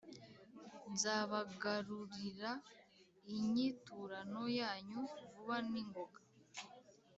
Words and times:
Nzabagarurira 0.91 2.51
inyiturano 3.35 4.41
yanyu 4.59 5.01
vuba 5.31 5.57
n 5.71 5.73
ingoga 5.81 6.19